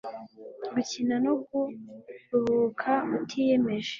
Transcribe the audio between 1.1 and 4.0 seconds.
no kuruhuka utiyemeje